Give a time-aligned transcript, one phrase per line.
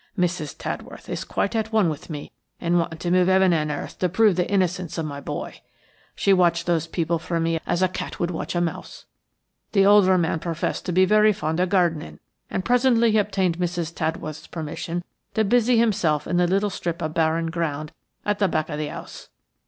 [0.17, 0.57] Mrs.
[0.57, 4.09] Tadworth is quite at one with me in wanting to move heaven and earth to
[4.09, 5.61] prove the innocence of my boy.
[6.15, 9.05] She watched those people for me as a cat would watch a mouse.
[9.73, 12.17] The older man professed to be very fond of gardening,
[12.49, 13.93] and presently he obtained Mrs.
[13.93, 15.03] Tadworth's permission
[15.35, 17.91] to busy himself in the little strip of barren ground
[18.25, 19.29] at the back of the house.